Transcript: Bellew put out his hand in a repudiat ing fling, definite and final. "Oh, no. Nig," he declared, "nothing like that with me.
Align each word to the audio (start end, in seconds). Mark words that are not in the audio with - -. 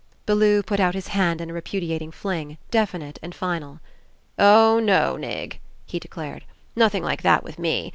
Bellew 0.25 0.63
put 0.63 0.79
out 0.79 0.95
his 0.95 1.09
hand 1.09 1.41
in 1.41 1.51
a 1.51 1.53
repudiat 1.53 2.01
ing 2.01 2.09
fling, 2.09 2.57
definite 2.71 3.19
and 3.21 3.35
final. 3.35 3.81
"Oh, 4.39 4.79
no. 4.79 5.15
Nig," 5.15 5.59
he 5.85 5.99
declared, 5.99 6.43
"nothing 6.75 7.03
like 7.03 7.21
that 7.21 7.43
with 7.43 7.59
me. 7.59 7.89